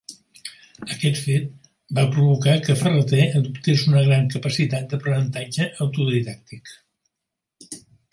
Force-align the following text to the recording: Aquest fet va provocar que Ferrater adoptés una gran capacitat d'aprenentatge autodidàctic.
Aquest 0.93 1.17
fet 1.25 1.67
va 1.99 2.05
provocar 2.15 2.55
que 2.67 2.75
Ferrater 2.79 3.19
adoptés 3.41 3.83
una 3.91 4.01
gran 4.07 4.25
capacitat 4.37 4.87
d'aprenentatge 4.95 5.69
autodidàctic. 5.87 6.73